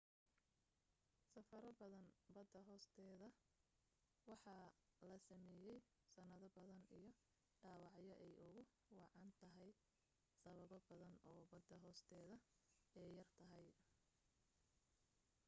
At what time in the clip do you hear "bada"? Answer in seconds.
2.35-2.59, 11.53-11.75